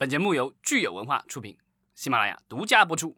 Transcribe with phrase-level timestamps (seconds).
[0.00, 1.58] 本节目由聚友文化出品，
[1.94, 3.14] 喜马拉雅独家播出。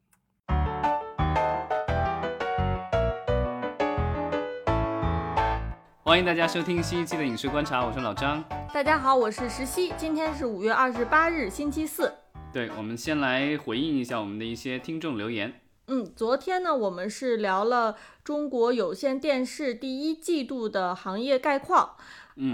[6.02, 8.42] 欢迎大家收听新一期的影视观察，我是老张。
[8.74, 12.12] 大家好，我是石溪，今天是五月二十八日，星期四。
[12.52, 15.60] 对，我们先来回应一下我们的一些听众留言。
[15.86, 21.94] 嗯，昨天呢，我们是聊了中国有线电视第一季度的行业概况。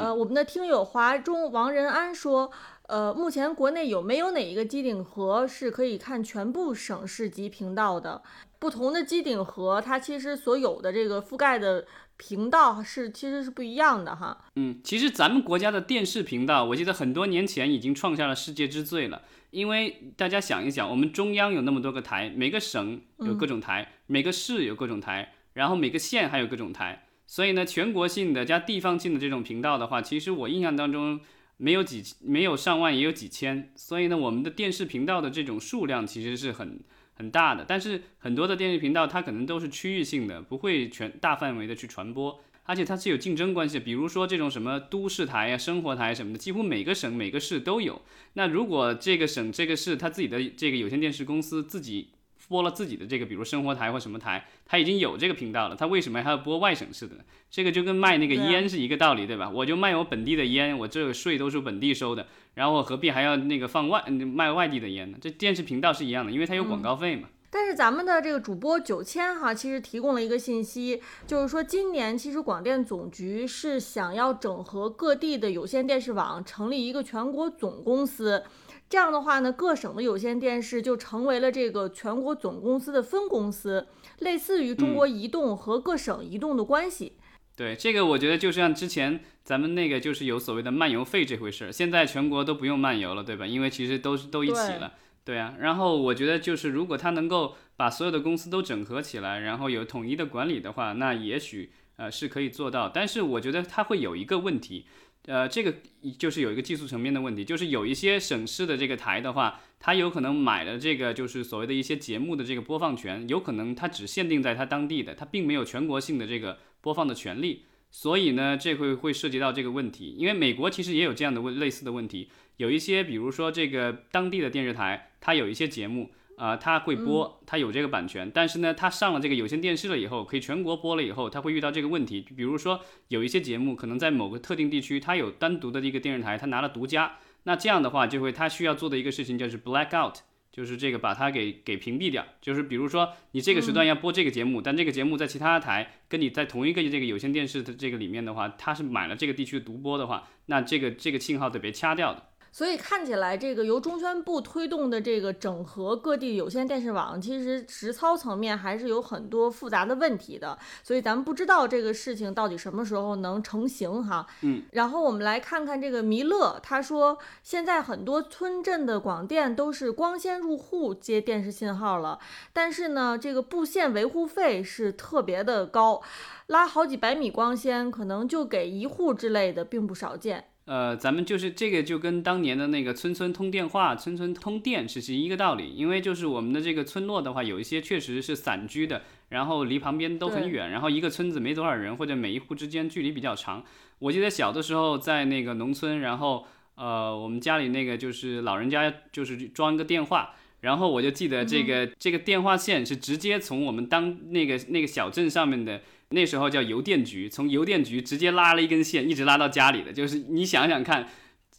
[0.01, 2.51] 呃，我们的听友华中王仁安说，
[2.89, 8.23] 呃，目前国内有没有哪一个机顶盒是可以看全部省市级频道的？
[8.59, 14.47] 不同的机顶盒，它其实所有的这个覆盖的频道是其实是不一样的哈。
[14.57, 19.21] 嗯，其实咱们国家的电视频道，我记得很多年前已经创下了世界之最了。
[19.51, 31.21] 因为大家想一想，我们中央有那么多个台，每个省有各种台，每个市有各种台，然后每个县还有各种台，所以呢，全国性的加地方性的这种频道的话，其实我印象当中
[31.59, 36.81] 没有几没有上万也有几千，所以呢，我们的电视频道的这种数量其实是很
[37.15, 42.41] 很大的，但是很多的电视频道它可能都是区域性的，不会全大范围的去传播。
[42.63, 48.03] 而且它是有竞争关系，比如说这种什么都市台啊、生活台什么的，几乎每个省、每个市都有。
[48.35, 52.09] 那如果这个省、这个市它自己的这个有线电视公司自己
[52.49, 57.23] 播了自己的这个，比如生活台或什么台，他已经有这个频道了，他为什么还要播外省市的呢？
[57.51, 59.49] 这个就跟卖那个烟是一个道理，对吧？
[59.51, 65.19] 我就卖我本地的烟，我这个税都是本地收的，然后我何必还要那个放外卖外地的烟呢？
[65.21, 67.29] 这电视频道是一样的，因为它有广告费嘛。
[67.51, 78.43] 但是咱们的这个主播九千哈，其实提供了一个信息，就是说今年其实广电总局是想要整合各地的有线电视网，成立一个全国总公司。
[78.89, 83.87] 这样的话呢，各省的有线电视就成为了这个全国总公司的分公司，
[84.21, 87.13] 类似于中国移动和各省移动的关系。
[87.55, 93.47] 对，这个我觉得就像之前咱们那个就是有所谓的漫游费这回事，现在全国都不用漫游了，对吧？
[93.47, 94.95] 因为其实都是都一起了。
[95.25, 102.89] 对啊，然后我觉得就是如果他能够把所有的公司都整合起来，然后有统一的管理的话，那也许呃是可以做到。
[102.89, 104.87] 但是我觉得它会有一个问题，
[105.27, 105.75] 呃，这个
[106.19, 117.65] 就是有一个技术层面的问题，就是有一些省市的这个台的话，它有可能买了这个就是所谓的一些节目的这个播放权，有可能它只限定在它当地的，它并没有全国性的这个播放的权利。
[117.91, 122.29] 所以呢，这会会涉及到这个问题，因为美国其实也有这样的问类似的问题，
[122.59, 140.19] 有一些比如说这个当地的电视台，它有一些节目，啊，它会播，它有这个版权，但是呢，它上了这个有线电视了以后，可以全国播了以后，它会遇到这个问题，比如说有一些节目可能在某个特定地区，它有单独的一个电视台，它拿了独家，那这样的话就会它需要做的一个事情就是 black out。
[140.51, 152.28] 就是这个把它给给屏蔽掉，就是比如说你这个时段要播这个节目，但这个节目在其他台跟你在同一个这个有线电视的这个里面的话，它是买了这个地区的独播的话，那这个这个信号得被掐掉的。
[152.51, 160.59] 所以看起来，这个由中宣部推动的这个整合各地有线电视网，其实实操层面还是有很多复杂的问题的。
[160.83, 164.27] 所以咱们不知道这个事情到底什么时候能成型哈。
[164.43, 164.63] 嗯。
[164.73, 172.19] 然后我们来看看这个弥勒，他说现在很多村镇的广电都是光纤入户接电视信号了，
[172.53, 176.03] 但是呢，这个布线维护费是特别的高，
[176.49, 180.45] 拉好几百米光纤可能就给一户之类的，并不少见。
[180.65, 185.75] 呃，咱们就是这个，就跟当年的那个村村通电话、村村通电是是一个道理。
[185.75, 193.63] 因为就是我们的这个村落的话，有一些确实是散居的，然后离旁边都很远，然后一个村子没多少人，或者每一户之间距离比较长。
[193.99, 205.83] 我记得小的时候在那个农村，然后呃，我们家里那个就是老人家就是装一个电话，然后我就记得这个这个电话线是直接从我们当那个那个小镇上面的。
[206.11, 211.07] 那时候叫邮电局，从邮电局直接拉了一根线，一直拉到家里的，就是你想想看，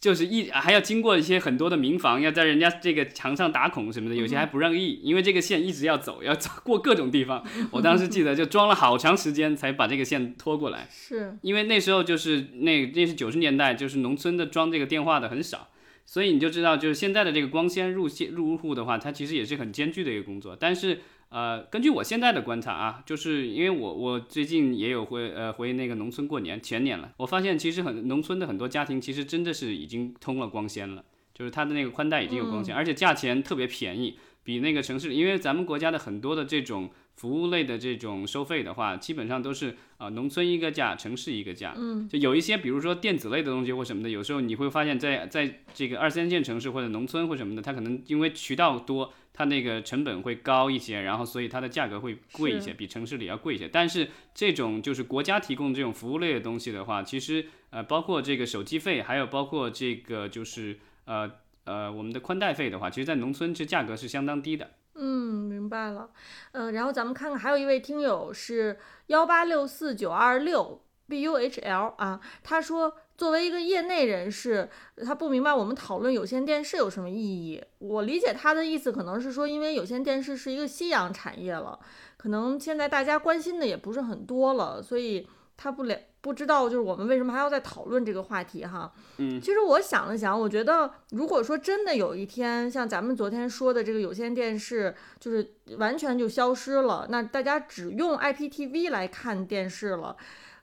[0.00, 7.46] 就是一还要经过一些很多的民房，要在人家这个墙上打孔什么的，有些还不让意，因为这个线一直要走，要走过各种地方。
[7.70, 15.68] 我当时记得就装了好长时间才把这个线拖过来，是因为那时候就是那那是九十年代，就是农村的装这个电话的很少，
[16.04, 20.98] 所以你就知道，就是现在的这个光纤入线入户的话，它其实也是很艰巨的一个工作，但是。
[21.30, 49.12] 呃，根据我现在的观察啊，就是因为我我最近也有回呃回那个农村过年，前年了，我发现其实很农村的很多家庭其实真的是已经通了光纤了，就是它的那个宽带已经有光纤，而且价钱特别便宜，比那个城市，因为咱们国家的很多的这种服务类的这种收费的话，基本上都是啊农村一个价，城市一个价，嗯，就有一些比如说电子类的东西或什么的，有时候你会发现在在这个二三线城市或者农村或什么的，它可能因为渠道多。
[49.32, 53.66] 它那个成本会高一些，然后所以它的价格会贵一些，比城市里要贵一些。
[53.66, 61.30] 但是这种就是国家提供这种服务类的东西的话，其实呃包括这个手机费，还有包括这个就是呃
[61.64, 64.70] 呃我们的宽带费的话，其实，在农村这价格是相当低的。
[64.94, 66.10] 嗯，明白了。
[66.52, 72.96] 嗯，然后咱们看看，还有一位听友是幺八六四九二六 b u h l 啊，他说。
[73.20, 74.70] 作为一个业内人士，
[75.04, 77.62] 他不明白我们讨论有线电视有什么意义。
[77.76, 81.78] 我理解他的意思，可能是说，因为有线电视是一个夕阳产业了，
[82.16, 85.28] 可能现在大家关心的也不是很多了，所以
[85.58, 88.92] 他不了不知道，就是我们为什么还要再讨论这个话题哈。
[89.18, 100.16] 嗯，其实我想了想，我觉得如果说真的有一天，像咱们昨天说的这个有线电视，就是完全就消失了，那大家只用 IPTV 来看电视了，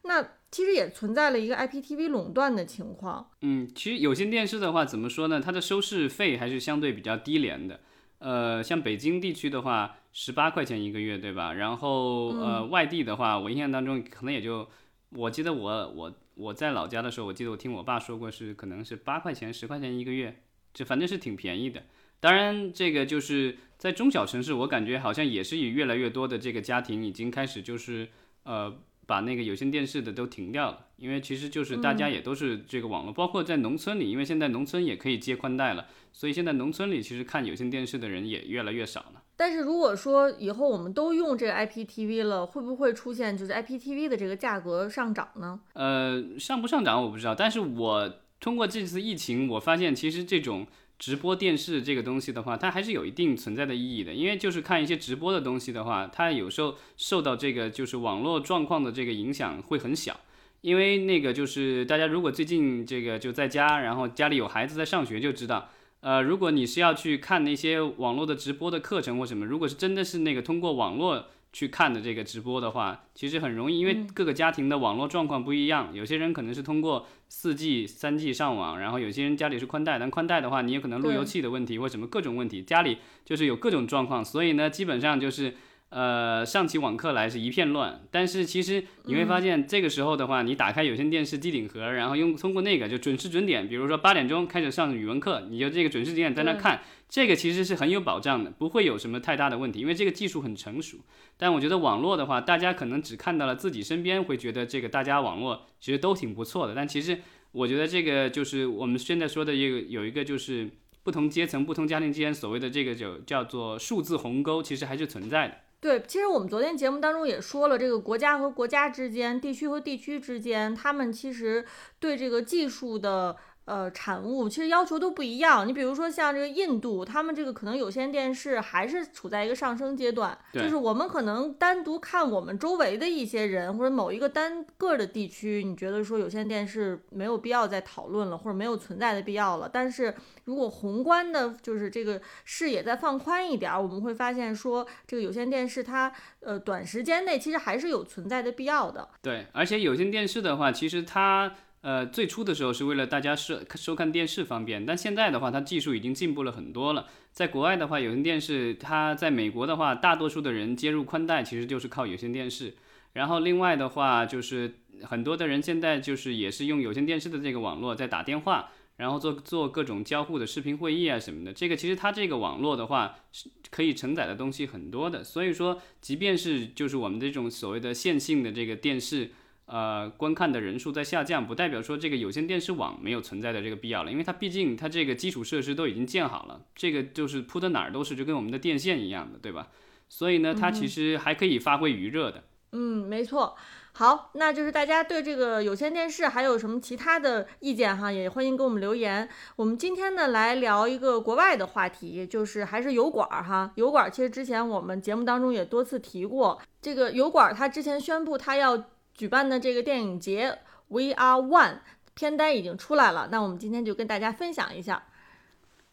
[0.03, 0.25] 那。
[0.49, 3.29] 其实也存在了一个 IPTV 垄断的情况。
[3.41, 5.41] 嗯，其实有线电视的话，怎么说呢？
[5.43, 7.81] 它的收视费还是相对比较低廉的。
[8.19, 11.51] 呃，像北京地区的话，十八块钱一个月，对吧？
[11.51, 14.65] 然后呃，外地的话，我印象当中可能也就，
[15.09, 20.41] 我记得我我我在老家的时候，我记得我听我爸说过是可能是八块钱十块钱一个月，
[20.73, 21.83] 这反正是挺便宜的。
[22.19, 28.09] 当然，这个就是在中小城市，我感觉好像也是有越来越多的这个家庭已经开始就是
[28.43, 28.77] 呃。
[29.07, 39.23] 把那个有线电视的都停掉了，因为其实就是大家也都是这个网络，包括在农村里，因为现在农村也可以接宽带了，所以现在农村里其实看有线电视的人也越来越少了。
[39.37, 45.59] 但是如果说以后我们都用这个 IPTV 了，会不会出现就是 IPTV 的这个价格上涨呢？
[45.73, 50.67] 呃，上不上涨我不知道，但是我通过这次疫情，我发现其实这种。
[50.99, 60.19] 直播电视这个东西的话，它还是有一定存在的意义的，因为就是看一些直播的东西的话，它有时候受到这个就是网络状况的这个影响会很小，
[60.61, 65.69] 因为那个就是大家如果最近这个就在家，然后家里有孩子在上学就知道，
[66.01, 71.25] 呃，如果你是要去看那些网络的直播的课程或什么，如果是真的是那个通过网络。
[71.53, 85.55] 去看的这个直播的话，其实很容易，因为各个家庭的网络状况不一样，有些人可能是通过四 G、三 G 上网，然后有些人家里是宽带，但宽带的话，你有可能路由器的问题或什么各种问题，家里就是有各种状况，所以呢，基本上就是。
[85.89, 100.97] 呃，上起网课来是一片乱，但是其实你会发现，这个时候的话，你打开有线电视机顶盒，然后用通过那个就准时准点，比如说八点钟开始上语文课，你就这个准时准点在那看，这个其实是很有保障的，不会有什么太大的问题，因为这个技术很成熟。
[101.37, 107.17] 但我觉得网络的话，大家可能只看到了自己身边会觉得这个大家网络其实都挺不错的，但其实
[107.53, 110.69] 我觉得这个就是我们现在说的一个有一个就是
[111.03, 115.55] 不同阶层、不同家庭之间所谓的这个就叫做数字鸿沟，其实还是存在的。
[115.79, 121.65] 对，其实我们昨天节目当中也说了，这个国家和国家之间、地区和地区之间，他们其实
[121.99, 123.35] 对这个技术的。
[123.67, 125.67] 呃，产物其实要求都不一样。
[125.67, 130.37] 你比如说像这个印度，他们这个可能有线电视还是处在一个上升阶段。
[130.53, 139.69] 就是我们可能单独看我们周围的一些人或者某一个单个的地区，你觉得说有线电视没有必要再讨论了，或者没有存在的必要了。
[139.71, 140.15] 但是
[140.45, 146.09] 如果宏观的，就是这个视野再放宽一点，我们会发现说这个有线电视它
[146.39, 149.09] 呃短时间内其实还是有存在的必要的。
[149.21, 151.53] 对，而且有线电视的话，其实它。
[151.87, 157.07] 呃，最初的时候是为了大家收收看电视方便，但现在的话，它技术已经进步了很多了。
[157.31, 162.75] 在国外的话，有线电视，它在美国的话，大多数的人接入宽带其实就是靠有线电视。
[163.13, 171.53] 然后另外的话，就是很多的人现在就是也是用有线电视的这个网络在打电话，然后做做各种交互的视频会议啊什么的。
[171.53, 175.23] 这个其实它这个网络的话是可以承载的东西很多的。
[175.23, 179.31] 所以说，即便是就是我们这种所谓的线性的这个电视。
[179.67, 189.67] 呃，观看的人数在下降，不代表说这个有线电视网没有存在的这个必要了，因为它毕竟它这个基础设施都已经建好了，这个就是铺的哪儿都是，就跟我们的电线一样的，对吧？
[190.07, 192.45] 所以呢，它其实还可以发挥余热的。
[192.71, 193.57] 嗯，没错。
[193.91, 199.27] 好，那就是大家对这个有线电视还有什么其他的意见哈，也欢迎给我们留言。
[199.57, 203.73] 我们今天呢来聊一个国外的话题，就是还是油管哈。
[203.75, 208.85] 油管其实之前我们节目当中也多次提过，这个油管它之前宣布它要。
[209.17, 210.59] 举办的这个电影节
[210.89, 211.79] We Are One
[212.13, 215.03] 片单已经出来了，那我们今天就跟大家分享一下。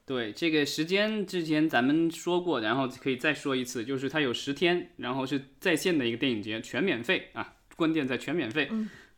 [0.06, 8.70] 对这个时间之前咱们说过，然后可以再说一次，就是它有十天，然后是在线的一个电影节，全免费啊，关键在全免费。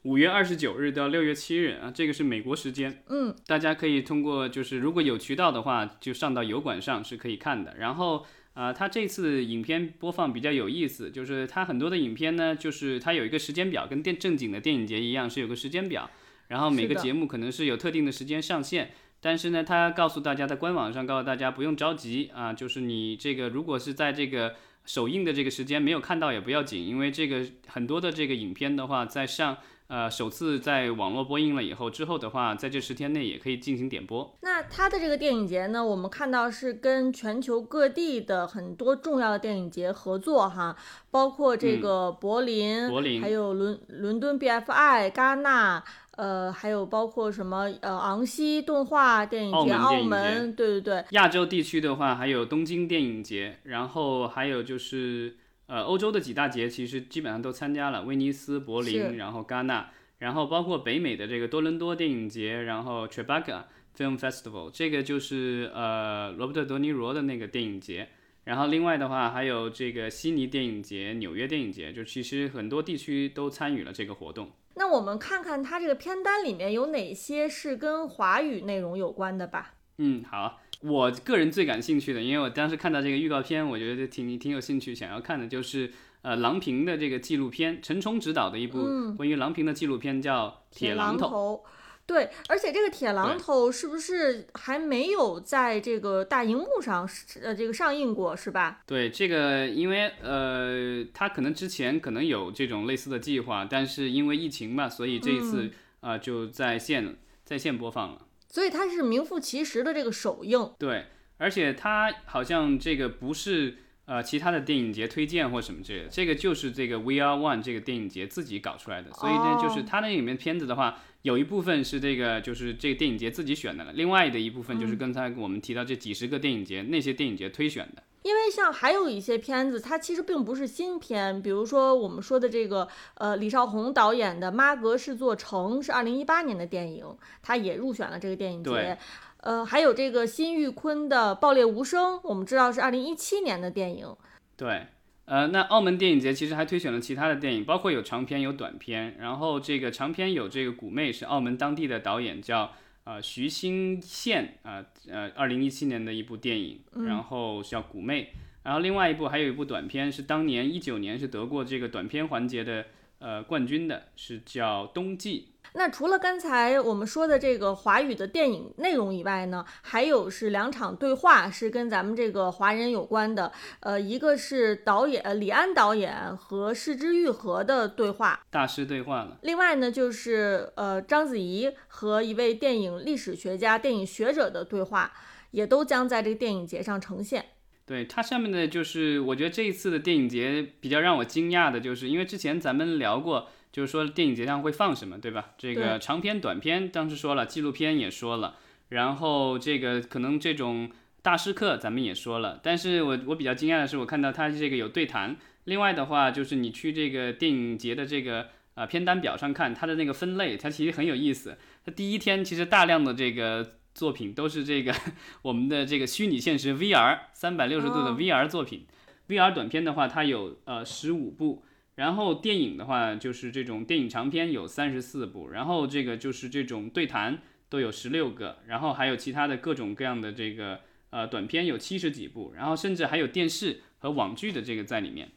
[0.02, 3.02] 五月二十九日到六月七日啊，这个是美国时间。
[3.08, 7.74] 嗯，大家可以通过就是如果有渠道的话，就上到油管上是可以看的。
[7.76, 8.24] 然后。
[8.56, 16.10] 啊，它这次影片播放比较有意思，就是它很多的影片呢，就是它有一个时间表，跟电正经的电影节一样，是有个时间表，
[16.48, 24.54] 然后每个节目可能是有特定的时间上线，但是呢，它告诉大家在官网上告诉大家不用着急啊，就是你这个如果是在这个
[24.86, 34.36] 首映的这个时间没有看到也不要紧，因为这个很多的这个影片的话，在上呃首次在网络播映了以后，之后的话，在这十天内也可以进行点播。
[34.42, 40.76] 那它的这个电影节呢，我们看到是跟全球各地的很多重要的电影节合作哈，
[41.10, 45.84] 包括这个柏林，柏林，还有伦伦敦 BFI、戛纳。
[46.16, 51.04] 呃，还有包括什么呃，昂西动画电影节、澳门，对对对。
[51.10, 55.36] 亚洲地区的话，还有东京电影节，然后还有就是
[55.66, 63.64] 呃，欧洲的几大节其实基本上都参加了，威尼斯、柏林，然后戛纳，然后包括北美的这个多伦多电影节，然后 Tribeca
[63.96, 68.08] Film Festival，这个就是呃罗伯特·德尼罗的那个电影节。
[68.44, 74.52] 然后另外的话，还有这个悉尼电影节、纽约电影节，就其实很多地区都参与了这个活动。
[74.76, 79.74] 那我们看看它这个片单里面有哪些是跟华语内容有关的吧。
[79.98, 85.90] 嗯，好，我个人最感兴趣的，因为我当时看到这个预告片，我觉得挺挺有兴趣，想要看的就是
[86.22, 91.64] 呃郎平的这个纪录片，陈冲执导的一部关于郎平的纪录片，叫《铁榔头》。
[92.06, 97.08] 对，而且这个铁榔头是不是还没有在这个大荧幕上
[97.42, 98.82] 呃这个上映过是吧？
[98.86, 105.68] 对，这个因为呃他可能之前可能有这种类似的计划，但是因为疫情嘛，所以这一次
[105.98, 108.20] 啊就在线在线播放了。
[108.56, 110.72] 所以它是名副其实的这个首映。
[110.78, 111.04] 对，
[111.36, 113.76] 而且它好像这个不是。
[114.06, 128.02] 呃，其他的电影节推荐或什么之类的，这个就是这个 We Are One 这个电影节自己搞出来的，所以呢，就是它那里面片子的话，有一部分是这个就是这个电影节自己选的了，另外的一部分就是刚才我们提到这几十个电影节那些电影节推选的。
[128.26, 137.06] 因为像还有一些片子，它其实并不是新片，比如说我们说的这个呃李少红导演的《妈阁是座城》是二零一八年的电影，
[137.40, 138.98] 它也入选了这个电影节。
[139.42, 144.12] 呃，还有这个辛玉坤的《爆裂无声》，我们知道是二零一七年的电影。
[144.56, 144.88] 对，
[145.26, 149.16] 呃，那澳门电影节其实还推选了其他的电影，包括有长片有短片。
[149.20, 152.72] 然后这个长片有这个《古妹》，是澳门当地的导演叫
[153.06, 158.22] 呃徐新宪啊，呃，二零一七年的一部电影，然后叫《古妹》。
[158.64, 162.84] 然后另外一部还有一部短片，是当年一九年是得过这个短片环节的
[163.18, 165.48] 呃冠军的，是叫《冬季》。
[165.72, 173.52] 那除了刚才我们说的这个华语的电影内容以外呢，还有是两场对话是跟咱们这个华人有关的。
[173.80, 179.36] 呃，一个是导演李安导演和市之愈合的对话，大师对话了。
[179.42, 185.12] 另外呢，就是呃章子怡和一位电影历史学家、电影学者的对话，
[185.50, 187.44] 也都将在这个电影节上呈现。
[187.86, 193.48] 对它上面的就是，我觉得这一次的电影节比较让我惊讶的，就是因为之前咱们聊过。
[193.72, 195.50] 就是说电影节上会放什么，对吧？
[195.58, 198.56] 这个长片、短片，当时说了，纪录片也说了，
[198.88, 200.90] 然后这个可能这种
[201.20, 202.58] 大师课咱们也说了。
[202.62, 205.36] 但是我我比较惊讶的是，我看到它这个有对谈。
[205.64, 211.58] 另外的话，就是你去这个电影节的这个呃片单表上看，它的那个分类，它其实很有意思。
[211.84, 214.94] 它第一天其实大量的这个作品都是这个
[215.40, 218.86] 我们的这个虚拟现实 VR 三百六十度的 VR 作品。
[219.28, 221.64] VR 短片的话，它有呃十五部。
[221.96, 227.38] 然后电影的话，就是这种电影长片有三十四部，然后这个就是这种对谈
[227.70, 235.30] 都有十六个，然后还有其他的各种各样的这个呃短片有七十几部，然后甚至还有电视和网剧的这个在里面。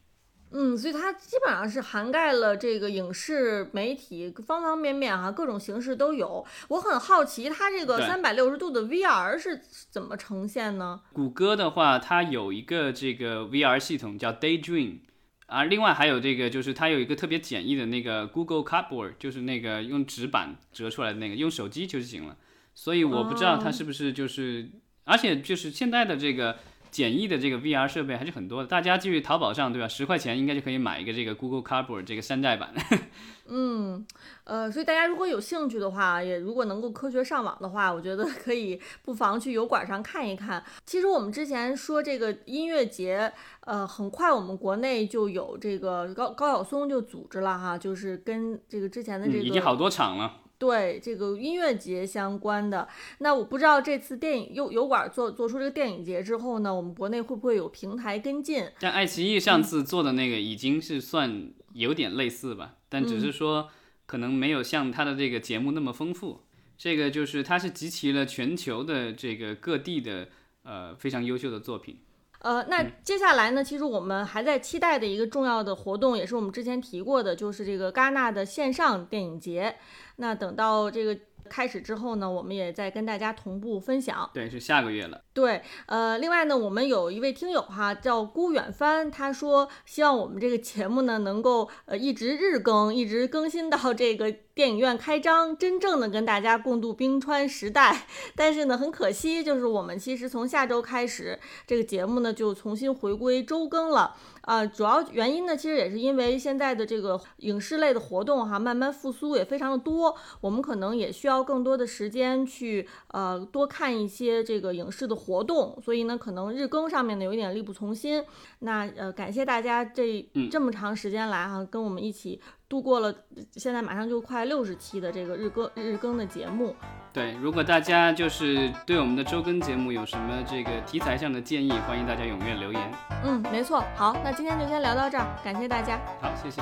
[0.51, 6.44] 嗯，所以它基本上是涵盖了这个影视媒体方方面面哈，各种形式都有。
[6.70, 11.01] 我很好奇，它这个三百六十度的 VR 是怎么呈现呢？
[11.13, 15.01] 谷歌的话，它有一个这个 VR 系统叫 Daydream。
[15.46, 22.38] 啊，另外还有这个，就是它有一个特别简易的那个 Google Cardboard，就是那个用纸板折出来的那个，用手机就行了。
[22.74, 24.70] 所以我不知道它是不是就是，
[25.03, 26.58] 而且就是现在的这个。
[26.91, 29.88] 简易的这个 VR 设备还是很多的，大家去淘宝上，对吧？
[29.88, 32.74] 十块钱应该就可以买一个这个 Google Cardboard 这个山寨版。
[33.51, 34.05] 嗯，
[34.43, 40.63] 呃，所以大家如果有兴趣的话，也如果能够科学上网的话，我觉得可以不妨去油管上看一看。
[40.86, 43.31] 其实我们之前说这个音乐节，
[43.62, 50.41] 呃，很快我们国内就有这个高高晓松就组织了哈，就是跟这个之前的这个已经好多场了。
[50.60, 52.88] 对这个音乐节相关的，
[53.20, 58.66] 那我不知道这次电影油油管做做出这个电影节之后呢，我们国内会不会有平台跟进？
[58.82, 63.70] 像爱奇艺上次做的那个已经是算有点类似吧，但只是说
[64.06, 66.42] 可能没有像它的这个节目那么丰富。
[66.78, 70.28] 这个就是它是集齐了全球的这个各地的
[70.63, 72.00] 呃非常优秀的作品。
[72.39, 73.63] 呃，那接下来呢？
[73.63, 79.75] 其实我们还在期待的一个重要的活动，也是我们之前提过的，就是这个戛纳的线上电影节。
[80.15, 81.17] 那等到这个
[81.50, 84.29] 开始之后呢，我们也在跟大家同步分享。
[84.34, 85.22] 对，是下个月了。
[85.34, 98.06] 对，呃，另外呢，我们有一位听友哈，叫孤远帆，他说希望我们这个节目呢能够呃一直日更，一直更新到这个电影院开张，真正的跟大家共度冰川时代。
[98.36, 104.18] 但是呢，很可惜，就是我们其实从下周开始，这个节目呢就重新回归周更了。
[104.42, 118.22] 啊，主要原因呢，其实也是因为现在的这个影视类的活动哈，慢慢复苏也非常的多，我们可能也需要更多的时间去呃多看一些这个影视的活动，所以呢，可能日更上面呢有一点力不从心。
[118.60, 122.42] 那呃，感谢大家这这么长时间来哈，跟我们一起。
[122.70, 123.14] 度过了
[123.54, 126.76] 现在马上就快六十期的这个日更日更的节目。
[127.12, 132.92] 对，如果大家就是对我们的周更节目有什么这个题材上的建议，欢迎大家踊跃留言。
[133.24, 133.84] 嗯，没错。
[133.96, 136.00] 好，那今天就先聊到这儿，感谢大家。
[136.22, 136.62] 好，谢谢。